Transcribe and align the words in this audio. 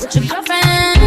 with 0.00 0.16
your 0.16 0.24
girlfriend. 0.24 0.99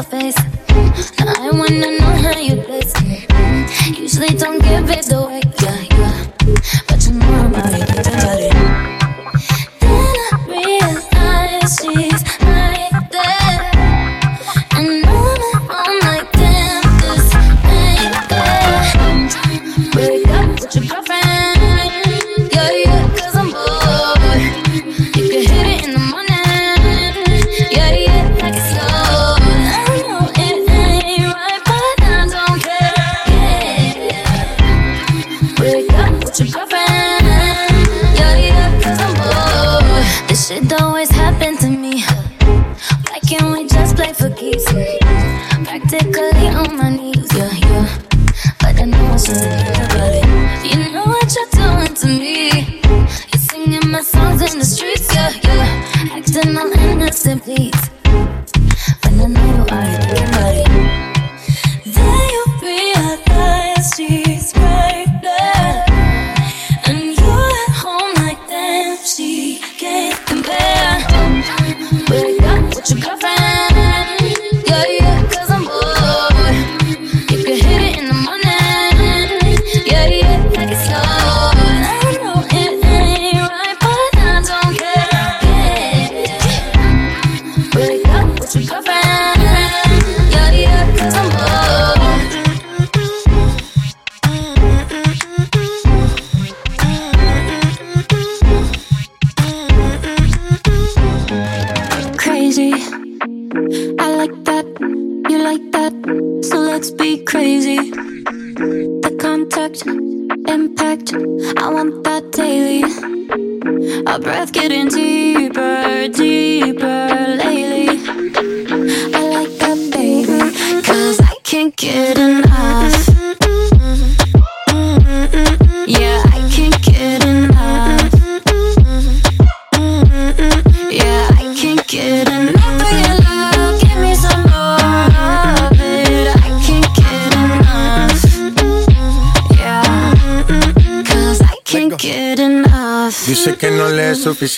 your 0.00 0.32
face. 0.32 0.49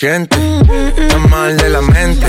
consciente. 0.03 0.37
Está 0.97 1.17
mal 1.17 1.55
de 1.57 1.69
la 1.69 1.81
mente. 1.81 2.27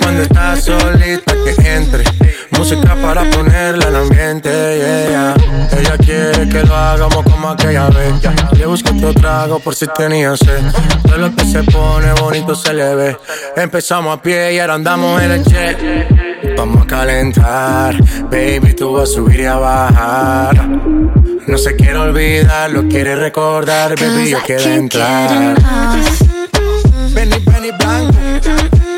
Cuando 0.00 0.22
estás 0.22 0.64
solita 0.64 1.34
que 1.44 1.74
entre. 1.74 2.04
Música 2.52 2.96
para 2.96 3.28
ponerla 3.30 3.88
en 3.88 3.96
ambiente. 3.96 4.50
Yeah. 4.50 5.34
Ella 5.78 5.98
quiere 5.98 6.48
que 6.48 6.62
lo 6.62 6.74
hagamos 6.74 7.22
como 7.24 7.50
aquella 7.50 7.88
vez. 7.88 8.14
Le 8.56 8.66
busco 8.66 8.94
otro 8.94 9.12
trago 9.14 9.58
por 9.58 9.74
si 9.74 9.86
tenía 9.88 10.36
sed. 10.36 10.62
Todo 11.02 11.18
lo 11.18 11.34
que 11.34 11.44
se 11.44 11.62
pone 11.64 12.12
bonito 12.20 12.54
se 12.54 12.72
le 12.72 12.94
ve. 12.94 13.16
Empezamos 13.56 14.16
a 14.16 14.22
pie 14.22 14.54
y 14.54 14.58
ahora 14.58 14.74
andamos 14.74 15.22
en 15.22 15.32
el 15.32 15.44
jet. 15.44 16.56
Vamos 16.56 16.84
a 16.84 16.86
calentar, 16.86 17.96
baby, 18.30 18.74
tú 18.74 18.92
vas 18.92 19.10
a 19.10 19.12
subir 19.12 19.40
y 19.40 19.44
a 19.44 19.56
bajar. 19.56 20.68
No 21.46 21.58
se 21.58 21.76
quiere 21.76 21.96
olvidar, 21.96 22.70
lo 22.70 22.88
quiere 22.88 23.14
recordar, 23.14 23.94
baby, 23.98 24.30
yo 24.30 24.38
quiero 24.44 24.64
entrar. 24.64 25.56
blank. 27.78 28.14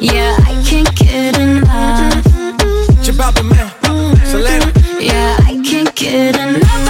Yeah, 0.00 0.36
I 0.46 0.62
can't 0.66 0.94
get 0.96 1.38
enough. 1.38 2.24
Chip 3.04 3.20
out 3.20 3.34
the 3.34 3.42
man, 3.42 3.68
Selena. 4.26 4.72
Yeah, 5.00 5.36
I 5.40 5.60
can't 5.64 5.94
get 5.94 6.36
enough. 6.36 6.81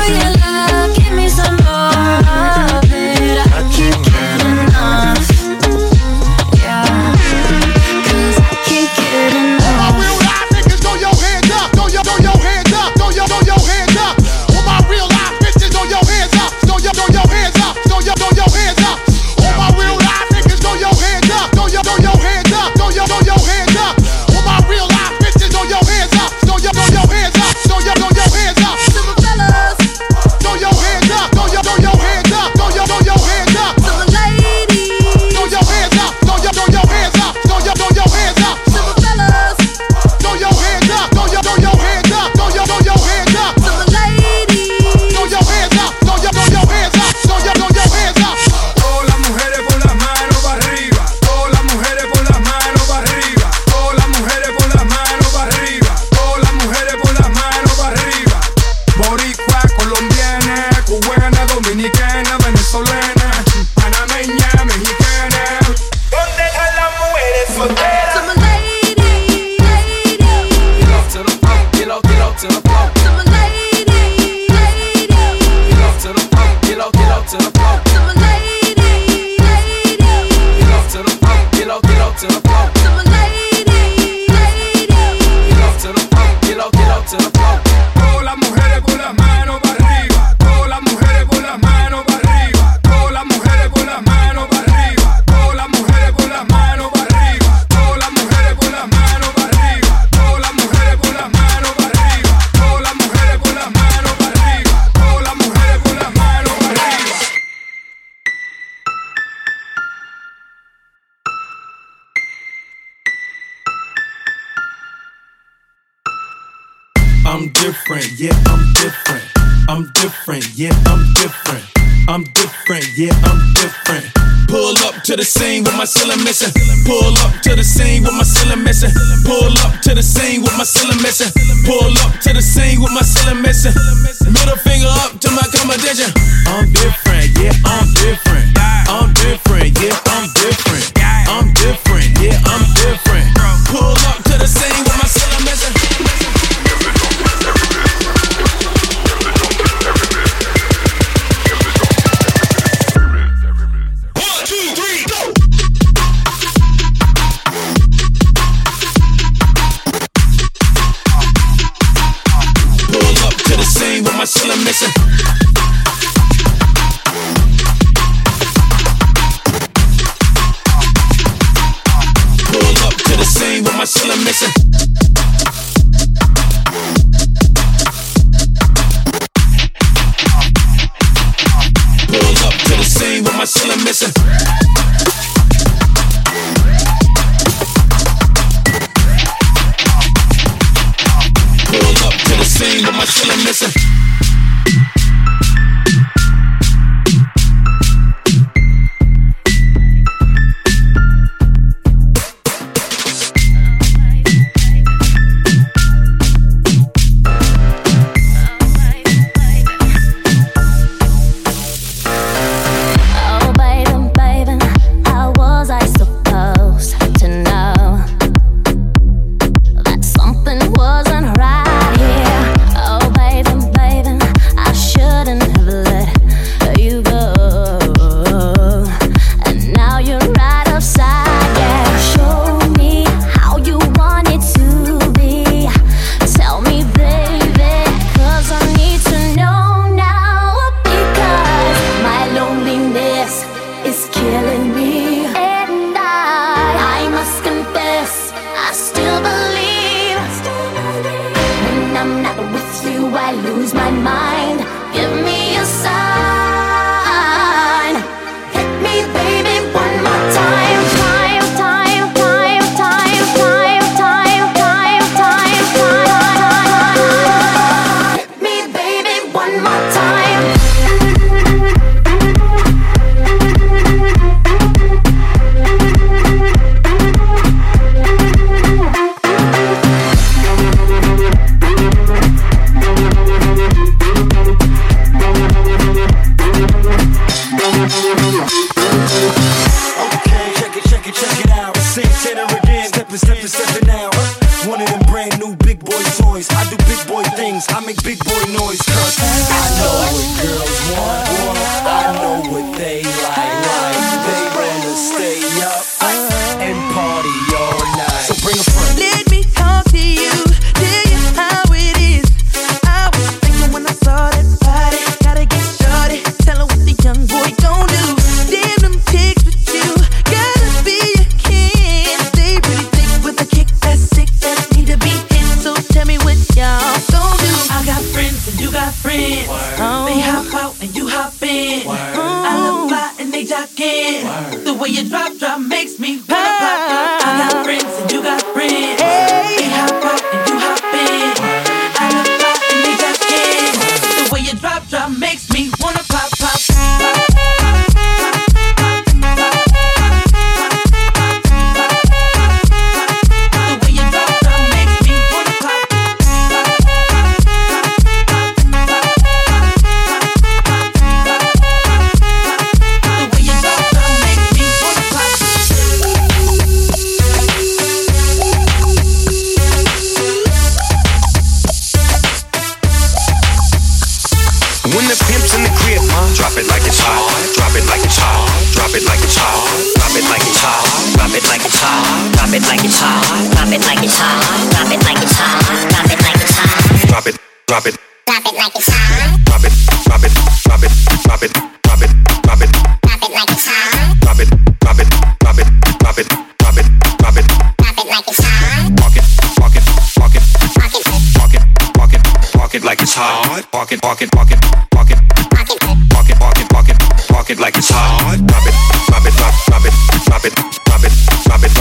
Pull 143.72 143.80
up 143.80 144.31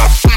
Stop. 0.09 0.30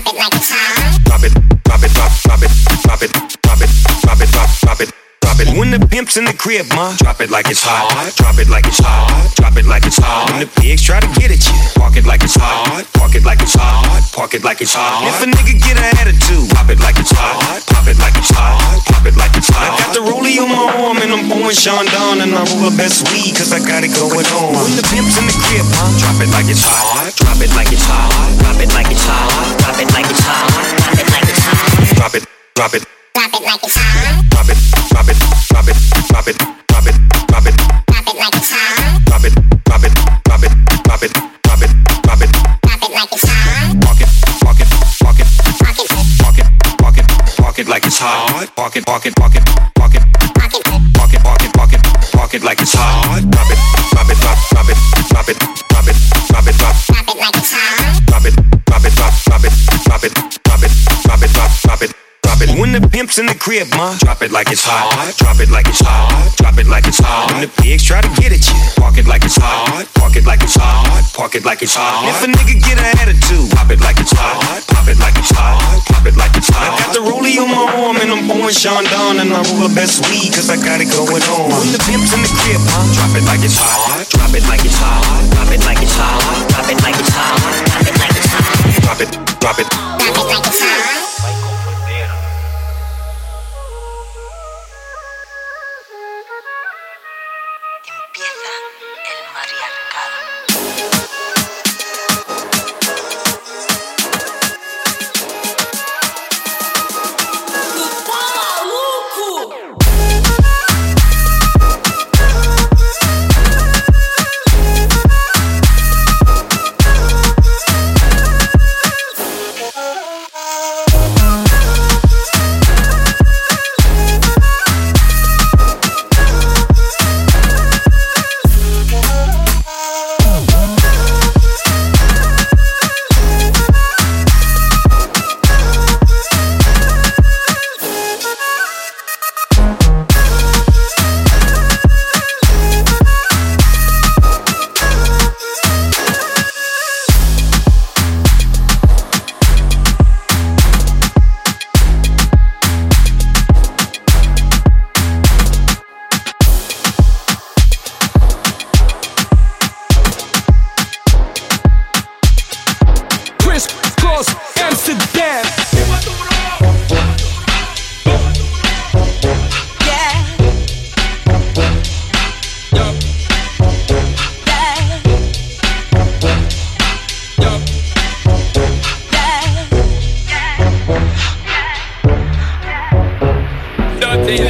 When 5.54 5.70
the 5.70 5.78
pimp's 5.78 6.18
in 6.18 6.26
the 6.26 6.34
crib, 6.34 6.66
ma, 6.74 6.90
drop 6.98 7.22
it 7.22 7.30
like 7.30 7.46
it's 7.46 7.62
hot. 7.62 7.86
Drop 8.18 8.34
it 8.42 8.50
like 8.50 8.66
it's 8.66 8.82
hot. 8.82 9.06
Drop 9.38 9.54
it 9.54 9.62
like 9.70 9.86
it's 9.86 10.02
hot. 10.02 10.26
When 10.26 10.42
the 10.42 10.50
pigs 10.50 10.82
try 10.82 10.98
to 10.98 11.06
get 11.14 11.30
at 11.30 11.46
you, 11.46 11.54
park 11.78 11.94
it 11.94 12.02
like 12.02 12.26
it's 12.26 12.34
hot. 12.34 12.82
Park 12.98 13.14
it 13.14 13.22
like 13.22 13.38
it's 13.38 13.54
hot. 13.54 13.86
Park 14.10 14.34
it 14.34 14.42
like 14.42 14.58
it's 14.58 14.74
hot. 14.74 15.06
If 15.06 15.22
a 15.22 15.30
nigga 15.30 15.54
get 15.62 15.78
an 15.78 15.86
attitude, 16.02 16.50
pop 16.50 16.66
it 16.74 16.82
like 16.82 16.98
it's 16.98 17.14
hot. 17.14 17.38
Pop 17.70 17.86
it 17.86 17.94
like 18.02 18.18
it's 18.18 18.34
hot. 18.34 18.58
Pop 18.82 19.06
it 19.06 19.14
like 19.14 19.30
it's 19.38 19.46
hot. 19.46 19.70
I 19.70 19.78
got 19.78 19.94
the 19.94 20.02
rollie 20.02 20.42
on 20.42 20.50
my 20.50 20.66
arm 20.74 20.98
and 20.98 21.14
I'm 21.14 21.30
pouring 21.30 21.54
Chandon 21.54 22.26
and 22.26 22.34
I 22.34 22.42
roll 22.50 22.66
the 22.66 22.74
best 22.74 23.06
weed 23.14 23.38
cause 23.38 23.54
I 23.54 23.62
got 23.62 23.86
it 23.86 23.94
going 23.94 24.26
on. 24.34 24.58
When 24.58 24.74
the 24.74 24.82
pimp's 24.90 25.14
in 25.22 25.30
the 25.30 25.38
crib, 25.38 25.62
ma, 25.70 25.86
drop 26.02 26.18
it 26.18 26.34
like 26.34 26.50
it's 26.50 26.66
hot. 26.66 27.14
Drop 27.14 27.38
it 27.38 27.54
like 27.54 27.70
it's 27.70 27.86
hot. 27.86 28.10
Drop 28.42 28.58
it 28.58 28.74
like 28.74 28.90
it's 28.90 29.06
hot. 29.06 29.30
Drop 29.62 29.78
it 29.78 29.90
like 29.94 30.10
it's 30.10 30.26
hot. 30.26 30.50
Drop 30.82 30.98
it 30.98 31.08
like 31.14 31.30
it's 31.30 31.42
hot. 31.46 31.94
Drop 31.94 32.14
it. 32.18 32.26
Drop 32.58 32.74
it. 32.74 32.93
It 33.34 33.42
like 33.42 33.64
it's 33.64 33.74
hot. 33.74 34.30
Drop 34.30 34.46
it. 34.46 34.54
Drop 34.94 35.08
it. 35.10 35.18
Drop 35.50 35.66
it. 35.66 35.74
Drop 36.06 36.28
it. 36.28 36.38
Drop 36.70 36.86
it. 36.86 36.94
Drop 37.26 37.42
it. 37.42 37.56
Drop 37.90 38.06
it 38.06 38.14
like 38.14 38.34
it's 38.38 38.50
hot. 38.54 39.02
Drop 39.06 39.24
it. 39.26 39.34
Drop 39.66 39.82
it. 39.82 39.90
Drop 40.22 40.38
it. 40.38 40.54
Drop 40.86 41.02
it. 41.02 41.10
Drop 41.42 41.58
it. 41.58 41.74
Drop 42.06 42.22
it. 42.22 42.30
Drop 42.62 42.78
it 42.78 42.94
like 42.94 43.10
it's 43.10 43.26
hot. 43.26 43.74
Park 43.82 43.98
it. 43.98 44.08
Park 44.38 44.60
it. 44.60 44.76
Park 44.78 44.94
it. 44.94 45.18
Park 45.18 45.42
it. 45.42 46.04
Park 46.14 46.38
it. 46.38 46.46
Park 46.78 46.98
it. 46.98 47.06
Park 47.34 47.58
it 47.58 47.66
like 47.66 47.82
it's 47.86 47.98
hot. 47.98 48.54
Park 48.54 48.76
it. 48.76 48.86
Park 48.86 49.06
it. 49.06 49.16
Park 49.16 49.34
it. 49.34 49.44
Park 49.74 49.94
it. 49.94 50.04
Park 50.38 50.54
it. 50.54 50.62
Park 50.94 51.12
it. 51.12 51.22
Park 51.26 51.42
it. 51.42 51.52
Park 51.54 51.72
it. 51.74 51.82
Park 52.14 52.34
it 52.34 52.42
like 52.44 52.60
it's 52.62 52.74
hot. 52.74 53.18
Drop 53.18 53.50
it. 53.50 53.58
Drop 53.90 54.10
it. 54.10 54.18
Drop. 54.22 54.38
Drop 54.54 54.68
it. 54.70 54.78
Drop 55.10 55.26
it. 55.26 55.38
Drop 55.74 55.88
it. 55.88 55.98
Drop 56.30 56.46
it. 56.46 56.54
Drop. 56.54 56.76
Drop 56.86 57.08
it 57.10 57.18
like 57.18 57.34
it's 57.34 57.50
hot. 57.50 58.06
Drop 58.06 58.26
it. 58.26 58.34
Drop 58.70 58.84
it. 58.84 58.94
Drop. 58.94 59.12
Drop 59.26 59.42
it. 59.42 59.52
Drop 59.82 60.04
it. 60.04 60.14
Drop 60.44 60.62
it. 60.62 60.70
Drop 61.02 61.22
it. 61.22 61.32
Drop 61.64 61.82
it. 61.82 62.13
Drop 62.34 62.50
it. 62.50 62.58
When 62.58 62.74
the 62.74 62.82
pimp's 62.82 63.22
in 63.22 63.30
the 63.30 63.38
crib, 63.38 63.70
ma, 63.78 63.94
drop 64.02 64.18
it 64.18 64.34
like 64.34 64.50
it's 64.50 64.66
hot. 64.66 64.90
Drop 65.22 65.38
it 65.38 65.54
like 65.54 65.70
it's 65.70 65.78
hot. 65.78 66.34
Drop 66.34 66.58
it 66.58 66.66
like 66.66 66.90
it's 66.90 66.98
hot. 66.98 67.30
When 67.30 67.46
the 67.46 67.50
pigs 67.62 67.86
try 67.86 68.02
to 68.02 68.10
get 68.18 68.34
at 68.34 68.42
you, 68.42 68.58
park 68.74 68.98
it 68.98 69.06
like 69.06 69.22
it's 69.22 69.38
hot. 69.38 69.86
Park 69.94 70.18
it 70.18 70.26
like 70.26 70.42
it's 70.42 70.58
hot. 70.58 70.82
Park 71.14 71.38
it 71.38 71.46
like 71.46 71.62
it's 71.62 71.78
hot. 71.78 72.02
If 72.10 72.26
a 72.26 72.28
nigga 72.34 72.58
get 72.58 72.82
an 72.82 72.90
attitude, 72.98 73.54
pop 73.54 73.70
it 73.70 73.78
like 73.78 74.02
it's 74.02 74.10
hot. 74.10 74.42
Pop 74.66 74.82
it 74.90 74.98
like 74.98 75.14
it's 75.14 75.30
hot. 75.30 75.62
Pop 75.86 76.02
it 76.10 76.18
like 76.18 76.34
it's 76.34 76.50
hot. 76.50 76.74
I 76.74 76.82
got 76.82 76.90
the 76.90 77.06
rollie 77.06 77.38
on 77.38 77.54
my 77.54 77.70
arm 77.70 78.02
and 78.02 78.10
I'm 78.10 78.26
pouring 78.26 78.50
Chandon 78.50 79.22
and 79.22 79.30
I 79.30 79.38
roll 79.54 79.70
the 79.70 79.74
best 79.78 80.02
weed 80.10 80.34
cause 80.34 80.50
I 80.50 80.58
got 80.58 80.82
it 80.82 80.90
going 80.90 81.22
on. 81.38 81.54
When 81.54 81.70
the 81.70 81.78
pimp's 81.86 82.18
in 82.18 82.18
the 82.18 82.32
crib, 82.42 82.58
ma, 82.66 82.82
drop 82.98 83.14
it 83.14 83.22
like 83.30 83.46
it's 83.46 83.62
hot. 83.62 84.10
Drop 84.10 84.34
it 84.34 84.42
like 84.50 84.66
it's 84.66 84.74
hot. 84.82 85.06
Drop 85.38 85.54
it 85.54 85.62
like 85.62 85.78
it's 85.78 85.94
hot. 85.94 86.18
Drop 86.50 86.66
it 86.66 86.82
like 86.82 86.98
it's 86.98 87.14
hot. 87.14 87.38
Drop 87.70 87.86
it 87.86 87.94
like 87.94 88.18
it's 88.18 88.26
hot. 88.26 88.74
Drop 88.82 88.98
it. 88.98 89.10
Drop 89.38 89.58
it. 89.62 90.13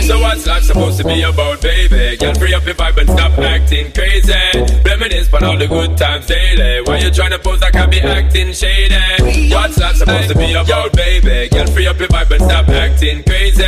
So 0.05 0.21
what's 0.21 0.47
life 0.47 0.63
supposed 0.63 0.99
to 0.99 1.05
be 1.05 1.23
about, 1.23 1.61
baby? 1.63 2.17
Girl, 2.17 2.35
free 2.35 2.55
up 2.55 2.65
your 2.65 2.75
vibe 2.75 2.99
and 2.99 3.09
stop 3.09 3.39
acting 3.39 3.93
crazy. 3.93 4.33
Reminisce 4.85 5.33
on 5.33 5.45
all 5.45 5.57
the 5.57 5.67
good 5.67 5.97
times 5.97 6.27
daily. 6.27 6.83
Why 6.83 6.99
you 6.99 7.11
tryna 7.11 7.43
pose 7.43 7.61
like 7.61 7.75
I 7.75 7.87
be 7.87 8.01
acting 8.01 8.53
shady? 8.53 9.53
What's 9.53 9.79
life 9.79 9.97
supposed 9.97 10.29
to 10.29 10.37
be 10.37 10.53
about, 10.53 10.93
baby? 10.93 11.49
Girl, 11.49 11.67
free 11.67 11.87
up 11.87 11.99
your 11.99 12.09
vibe 12.09 12.31
and 12.31 12.45
stop 12.45 12.69
acting 12.69 13.23
crazy. 13.25 13.63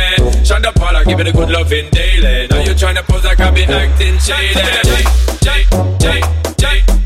Shonda 0.45 1.05
give 1.05 1.19
it 1.19 1.27
a 1.27 1.31
good 1.31 1.49
loving 1.49 1.89
daily. 1.89 2.47
Now 2.47 2.59
you 2.59 2.71
tryna 2.71 3.03
pose 3.03 3.23
like 3.23 3.39
I 3.39 3.51
be 3.51 3.63
acting 3.63 4.17
shady. 4.19 4.53
J, 5.41 5.65
J, 5.99 6.21
J, 6.57 6.83
J, 6.83 6.96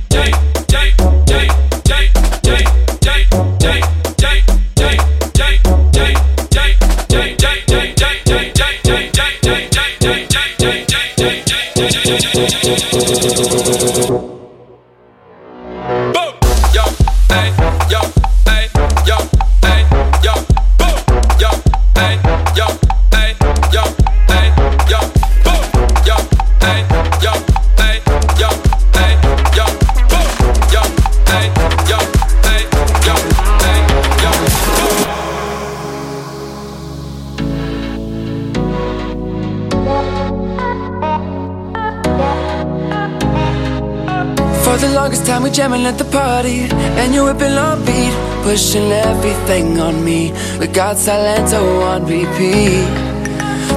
longest 45.52 45.62
time 45.62 45.72
we 45.72 45.82
jamming 45.82 45.86
at 45.86 45.98
the 45.98 46.06
party 46.06 46.62
And 47.00 47.14
you 47.14 47.24
whipping 47.24 47.58
on 47.58 47.86
beat 47.86 48.14
Pushing 48.44 48.92
everything 48.92 49.80
on 49.80 50.04
me. 50.04 50.32
We 50.60 50.68
got 50.68 50.96
Silento 50.98 51.82
on 51.84 52.06
repeat. 52.06 52.86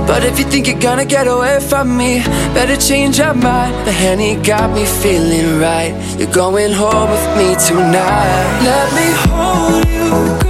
But 0.07 0.25
if 0.25 0.39
you 0.39 0.45
think 0.45 0.67
you're 0.67 0.79
gonna 0.81 1.05
get 1.05 1.27
away 1.27 1.61
from 1.61 1.97
me 1.97 2.23
Better 2.55 2.77
change 2.77 3.19
your 3.19 3.35
mind. 3.35 3.87
The 3.87 3.93
Henny 3.93 4.37
got 4.37 4.71
me 4.75 4.85
feeling 4.87 5.61
right. 5.61 5.95
You're 6.19 6.33
going 6.33 6.73
home 6.73 7.11
with 7.11 7.37
me 7.37 7.55
tonight. 7.67 8.61
Let 8.65 8.89
me 8.95 9.09
hold 9.27 9.89
you 9.89 10.44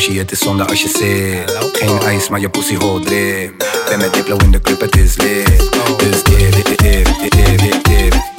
sushi, 0.00 0.18
het 0.18 0.32
is 0.32 0.38
zonde 0.38 0.66
als 0.66 0.82
je 0.82 0.88
zit. 0.88 1.58
Geen 1.72 2.00
ijs, 2.00 2.28
maar 2.28 2.40
je 2.40 2.48
pussy 2.48 2.76
hoort 2.76 3.06
drip 3.06 3.64
Ben 3.88 3.98
met 3.98 4.14
Diplo 4.14 4.36
in 4.36 4.50
de 4.50 4.60
club, 4.60 4.80
het 4.80 4.96
is 4.96 5.16
lit. 5.16 5.70
Dus 5.96 6.22
dip, 6.22 6.52
dip, 6.52 6.78
dip, 6.78 7.04
dip, 7.20 7.58
dip, 7.58 7.84
dip. 7.84 8.29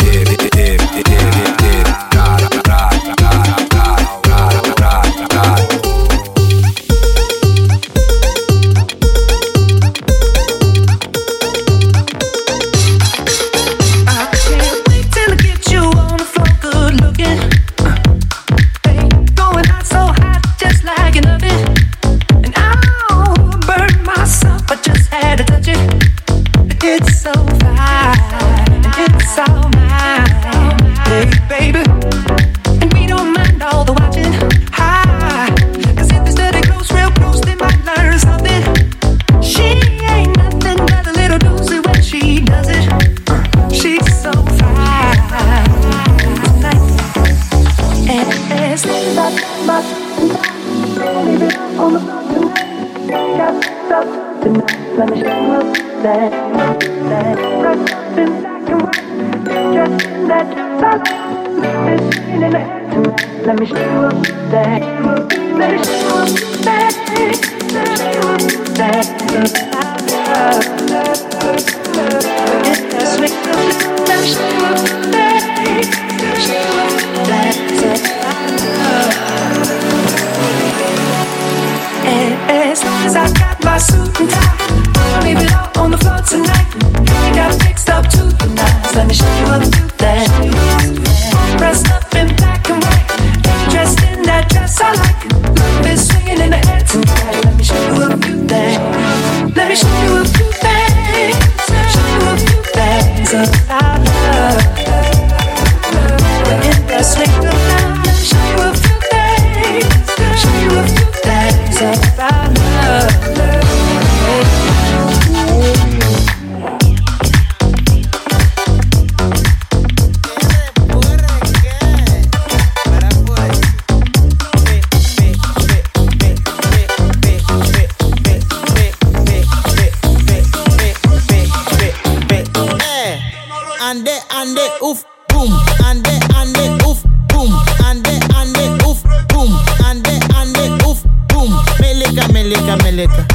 ande, 134.39 134.72
oef, 134.82 135.04
boom. 135.28 135.52
Ande, 135.86 136.17
ande, 136.36 136.86
oef, 136.86 137.02
boom. 137.28 137.54
Ande, 137.86 138.17
ande, 138.36 138.86
oef, 138.86 139.02
boom. 139.28 139.60
Ande, 139.84 140.17
ande, 140.36 140.86
oef, 140.86 141.00
boom. 141.28 141.60
Meleka, 141.80 142.28
meleka, 142.32 142.76
meleka. 142.84 143.26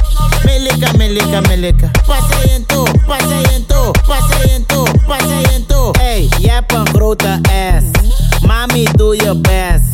Meleka, 0.44 0.92
meleka, 0.96 1.40
meleka. 1.48 1.90
Pasayento, 2.06 2.84
pasayento, 3.06 3.90
pasayento, 4.06 4.84
pasayento. 5.06 5.90
Hey, 5.98 6.28
je 6.40 6.50
hebt 6.50 6.72
een 6.72 6.86
grote 6.88 7.40
ass. 7.42 7.84
Mami, 8.46 8.88
doe 8.92 9.16
je 9.16 9.36
best. 9.40 9.84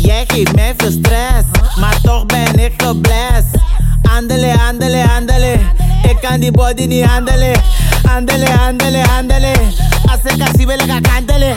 Jij 0.00 0.24
geeft 0.26 0.54
me 0.54 0.74
veel 0.76 0.90
stress, 0.90 1.44
maar 1.80 2.00
toch 2.02 2.26
ben 2.26 2.58
ik 2.58 2.72
gebleven 2.76 3.25
and 6.26 6.42
the 6.42 6.50
body 6.50 6.86
ni 6.86 7.00
handle, 7.00 7.54
handle, 8.04 8.46
handle, 8.46 8.94
handle. 9.10 9.54
Hace 10.08 10.36
casi 10.38 10.66
belga, 10.66 11.00
cándale. 11.02 11.56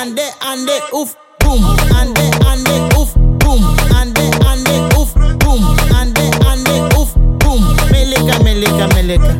Ande, 0.00 0.26
ande, 0.40 0.76
uf, 0.92 1.16
boom. 1.40 1.62
Ande, 1.98 2.24
ande, 2.46 2.74
uf, 2.96 3.12
boom. 3.38 3.62
Ande, 3.98 4.24
ande, 4.46 4.74
uf, 4.98 5.12
boom. 5.38 5.62
Ande, 5.98 6.24
ande, 6.50 6.74
uf, 6.96 7.12
boom. 7.38 7.62
Meleca, 7.90 8.38
meleca, 8.42 8.86
meleca. 8.94 9.36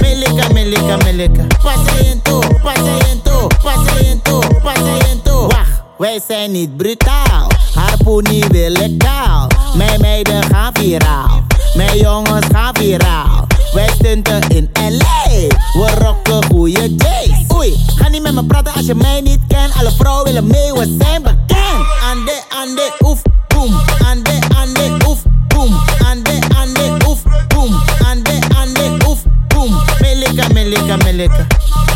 Meleca, 0.00 0.48
meleca, 0.52 0.96
meleca. 1.04 1.46
Pasiento, 1.62 2.40
pasiento, 2.62 3.48
pasiento, 3.62 4.40
pasiento. 4.62 5.46
Wacht, 5.48 5.82
wij 5.98 6.20
zijn 6.28 6.52
niet 6.52 6.76
brutaal. 6.76 7.50
Harpoenie 7.74 8.44
wil 8.48 8.74
ik 8.74 8.98
kaal. 8.98 9.46
Mijn 9.74 10.00
meiden 10.00 10.42
gaan 10.42 10.70
viraal. 10.72 11.42
Mijn 11.74 11.98
jongens 11.98 12.46
gaan 12.52 12.74
viraal. 12.74 13.46
Wij 13.72 13.88
stunten 13.94 14.40
in 14.48 14.70
L.A. 14.72 15.28
We 15.72 15.94
rocken 15.98 16.44
goede 16.44 16.94
J's. 16.94 17.54
Oei, 17.54 17.74
ga 17.96 18.08
niet 18.08 18.22
met 18.22 18.34
me 18.34 18.44
praten 18.44 18.72
als 18.74 18.86
je 18.86 18.94
mij 18.94 19.20
niet 19.20 19.40
kent. 19.48 19.74
Alle 19.74 19.90
vrouwen 19.90 20.24
willen 20.24 20.46
mee, 20.46 20.72
we 20.72 20.96
zijn 21.00 21.22
bekend. 21.22 21.86
Ande, 22.10 22.42
ande, 22.48 22.92
oef, 23.04 23.22
boom. 23.48 23.80
Ande, 24.06 24.38
ande, 24.56 25.06
oef, 25.08 25.22
boom. 25.48 25.80
Ande, 26.06 26.38
ande, 26.56 26.96
oef, 27.08 27.22
boom. 27.48 27.80
Ande, 28.06 28.38
ande, 28.56 28.96
oef, 29.06 29.18
boom. 29.48 29.80
Melika, 30.00 30.48
melika, 30.52 30.96
melika. 30.96 31.46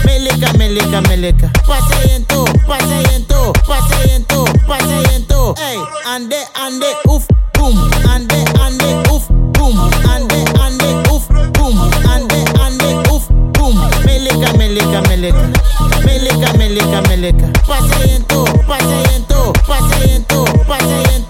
Melika, 0.05 0.53
melika, 0.57 1.01
melika. 1.01 1.51
Pasayento, 1.67 2.45
pasayento, 2.67 3.51
pasayento, 3.67 4.45
pasayento. 4.67 5.55
Ey, 5.59 5.79
ande, 6.15 6.37
ande, 6.53 6.97
oef, 7.09 7.27
boom. 7.53 7.79
Ande, 8.09 8.43
ande, 8.65 8.96
melica, 14.77 15.01
melica, 15.09 15.51
melica, 16.05 16.53
melica, 16.55 17.03
melica. 17.09 17.53
Pase 17.67 18.15
en 18.15 18.23
tu, 18.25 18.45
pase 18.67 19.15
en 19.15 19.25
tu, 19.25 19.53
pase 19.67 20.15
en 20.15 20.25
tu, 20.25 20.45
pase 20.67 21.15
en 21.15 21.25
tu. 21.25 21.26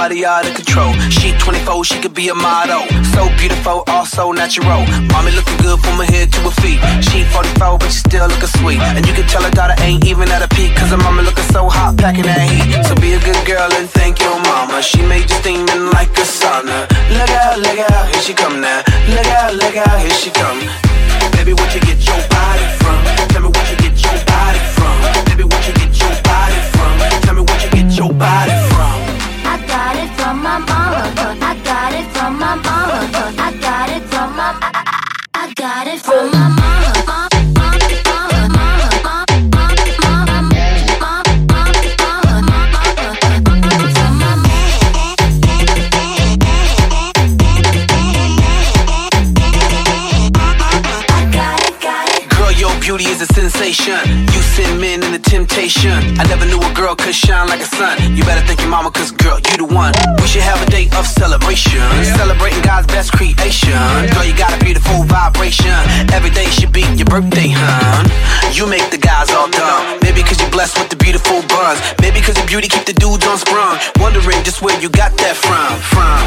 body 0.00 0.24
out 0.24 0.48
of 0.48 0.54
control. 0.54 0.92
She 1.12 1.36
24, 1.36 1.84
she 1.84 2.00
could 2.00 2.14
be 2.14 2.30
a 2.30 2.34
model. 2.34 2.80
So 3.12 3.28
beautiful, 3.36 3.84
also 3.86 4.32
natural. 4.32 4.80
Mommy 5.12 5.30
looking 5.36 5.58
good 5.60 5.78
from 5.84 6.00
her 6.00 6.08
head 6.08 6.32
to 6.32 6.40
her 6.48 6.56
feet. 6.64 6.80
She 7.04 7.20
44, 7.28 7.76
but 7.76 7.92
she 7.92 8.00
still 8.08 8.26
looking 8.32 8.52
sweet. 8.60 8.80
And 8.96 9.04
you 9.06 9.12
can 9.12 9.28
tell 9.28 9.42
her 9.42 9.50
daughter 9.50 9.76
ain't 9.84 10.06
even 10.06 10.32
at 10.32 10.40
a 10.40 10.48
peak. 10.56 10.72
Cause 10.74 10.88
her 10.88 10.96
mama 11.04 11.20
looking 11.20 11.44
so 11.52 11.68
hot, 11.68 11.98
packing 11.98 12.24
that 12.24 12.40
heat. 12.48 12.80
So 12.88 12.94
be 12.96 13.12
a 13.12 13.20
good 13.20 13.44
girl 13.44 13.68
and 13.76 13.90
thank 13.90 14.24
your 14.24 14.40
mama. 14.40 14.80
She 14.80 15.04
made 15.04 15.28
you 15.28 15.36
steaming 15.44 15.84
like 15.92 16.16
a 16.16 16.24
sauna. 16.24 16.88
Look 17.12 17.32
out, 17.44 17.60
look 17.60 17.80
out, 17.92 18.04
here 18.08 18.22
she 18.24 18.32
come 18.32 18.56
now. 18.64 18.80
Look 19.12 19.28
out, 19.36 19.52
look 19.52 19.76
out, 19.76 20.00
here 20.00 20.16
she 20.16 20.30
come. 20.30 20.60
Baby, 21.36 21.52
where 21.52 21.70
you 21.76 21.80
get 21.84 22.00
your 22.08 22.20
body 22.32 22.66
from? 22.80 22.99
Meditation. 55.60 55.92
I 56.18 56.24
never 56.28 56.46
knew 56.46 56.60
a 56.60 56.72
girl 56.74 56.94
could 56.94 57.14
shine 57.14 57.48
like 57.48 57.60
a 57.60 57.66
sun. 57.66 58.16
You 58.16 58.24
better 58.24 58.44
thank 58.46 58.60
your 58.60 58.70
mama, 58.70 58.90
cause 58.90 59.10
girl, 59.10 59.38
you 59.38 59.56
the 59.56 59.68
one. 59.68 59.92
We 60.20 60.26
should 60.26 60.42
have 60.42 60.60
a 60.62 60.68
day 60.70 60.88
of 60.96 61.06
celebration. 61.06 61.82
Celebrating 62.16 62.62
God's 62.62 62.86
best 62.86 63.12
creation. 63.12 63.76
Girl, 64.14 64.24
you 64.24 64.36
got 64.36 64.52
a 64.54 64.58
beautiful 64.64 65.04
vibration. 65.04 65.74
Every 66.12 66.30
day 66.30 66.46
should 66.46 66.72
be 66.72 66.82
your 66.96 67.06
birthday, 67.06 67.52
hun. 67.52 68.06
You 68.54 68.66
make 68.66 68.90
the 68.90 68.98
guys 68.98 69.30
all 69.30 69.50
dumb. 69.50 70.00
Maybe 70.02 70.22
cause 70.22 70.40
you're 70.40 70.50
blessed 70.50 70.78
with 70.78 70.90
the 70.90 70.96
beautiful 70.96 71.42
buns. 71.46 71.80
Maybe 72.00 72.20
cause 72.20 72.36
your 72.36 72.46
beauty 72.46 72.68
keep 72.68 72.84
the 72.86 72.94
dudes 72.94 73.26
on 73.26 73.38
sprung. 73.38 73.78
Wondering 74.00 74.42
just 74.42 74.62
where 74.62 74.78
you 74.80 74.88
got 74.88 75.16
that 75.18 75.36
from. 75.36 75.70
From, 75.92 76.18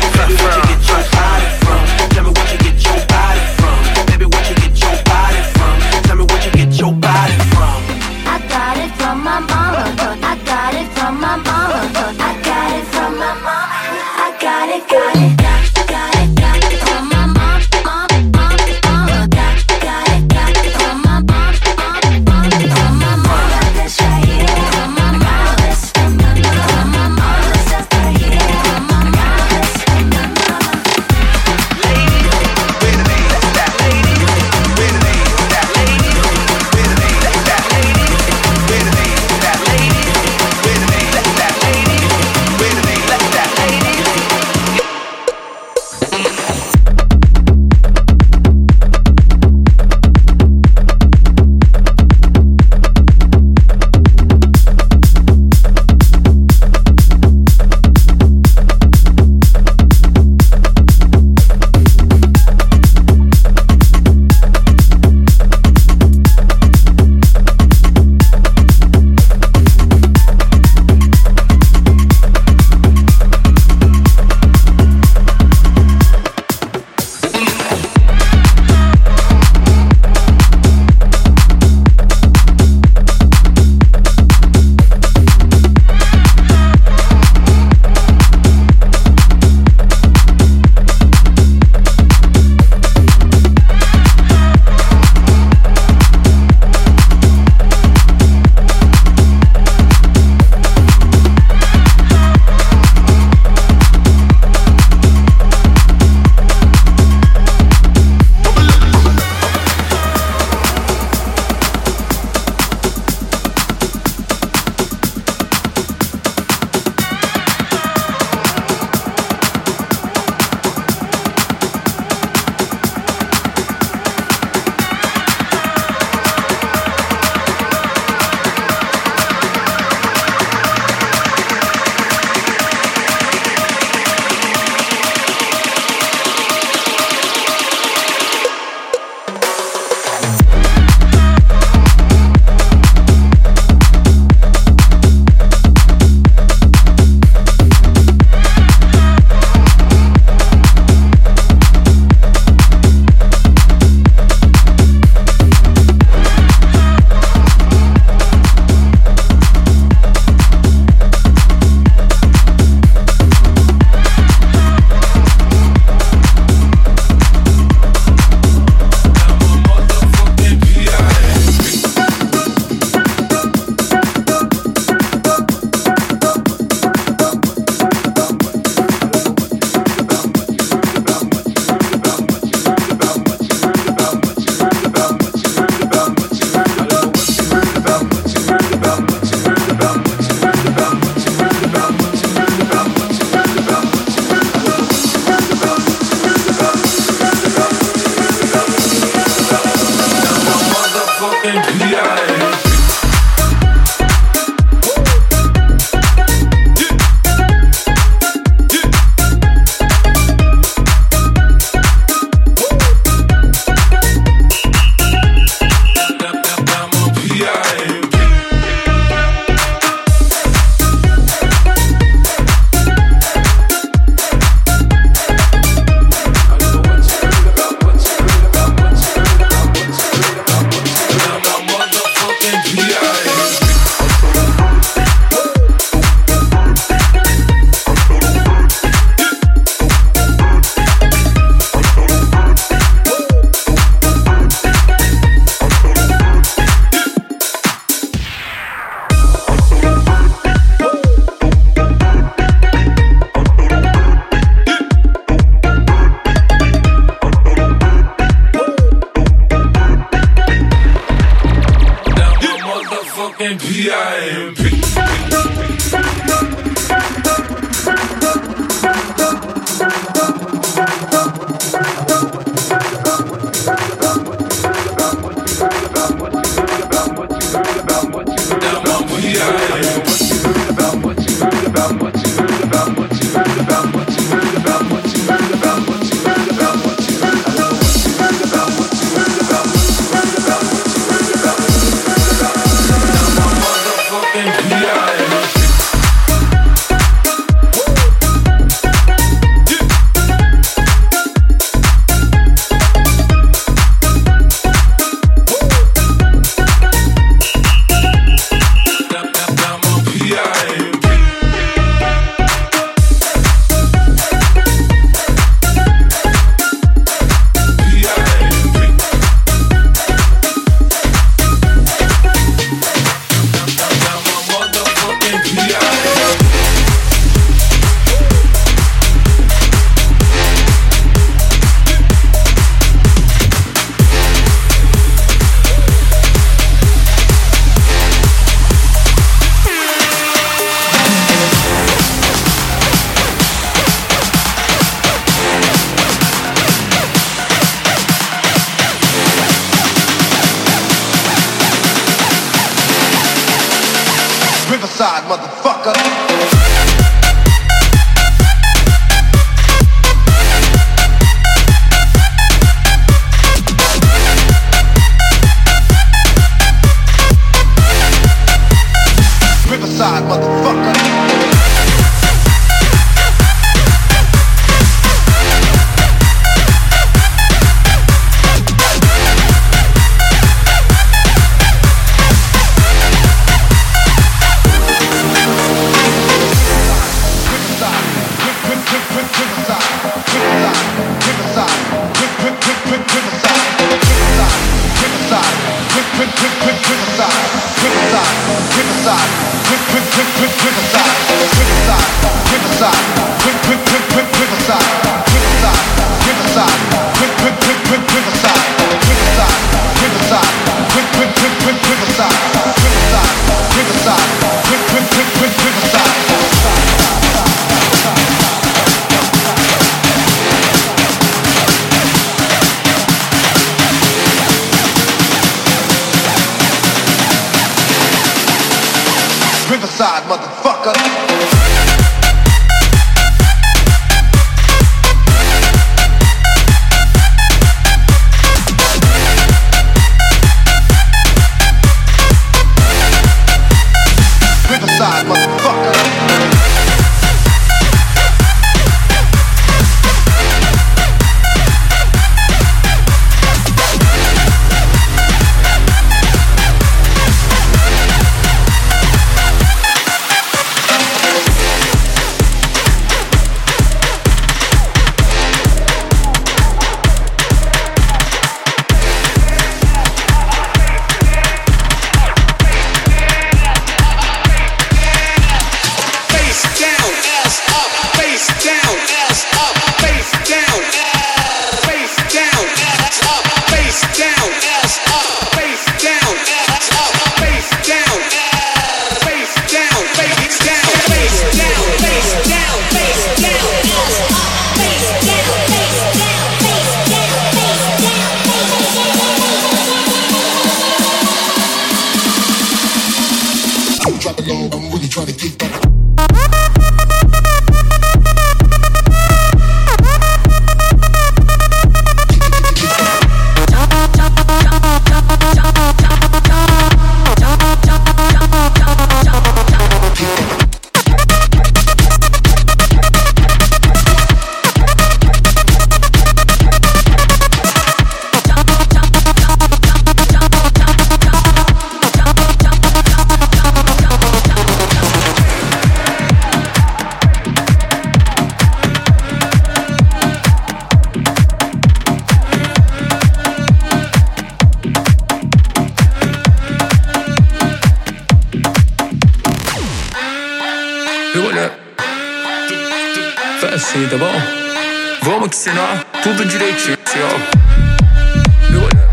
Vamos 555.23 555.47
que 555.47 555.55
ensinar 555.55 556.03
tudo 556.21 556.43
direitinho, 556.45 556.97
ó. 557.15 558.69
Meu 558.69 558.81
olhar. 558.81 559.09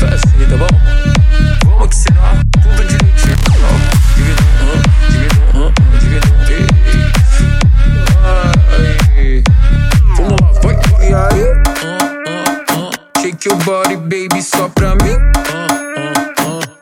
Faz 0.00 0.14
assim, 0.14 0.46
tá 0.48 0.56
bom? 0.56 0.66
Vamos 1.66 1.88
que 1.88 1.94
ensinar 1.94 2.40
tudo 2.62 2.84
direitinho, 2.86 3.36
ó. 3.60 3.74
Dividum, 4.16 4.46
ah, 5.54 5.72
dividum, 6.00 6.40
ah, 8.24 8.52
Aí, 9.18 9.42
Vamos 10.16 10.40
lá, 10.40 10.48
vai, 10.62 10.76
vai, 10.76 11.12
aí. 11.12 11.44
Shake 13.20 13.46
your 13.46 13.58
body, 13.64 13.96
baby, 13.96 14.42
só 14.42 14.70
pra 14.70 14.94
mim. 14.94 15.18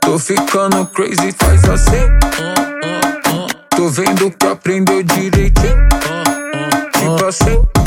Tô 0.01 0.17
ficando 0.17 0.87
crazy, 0.87 1.35
faz 1.37 1.65
assim. 1.65 2.07
Tô 3.71 3.89
vendo 3.89 4.31
pra 4.31 4.53
aprendeu 4.53 5.03
direitinho. 5.03 6.22
Você 7.33 7.82